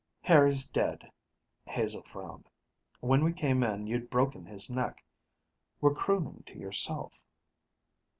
[0.23, 1.11] "Harry's dead,"
[1.67, 2.49] Hazel frowned.
[3.01, 5.03] "When we came in, you'd broken his neck,
[5.79, 7.13] were crooning to yourself."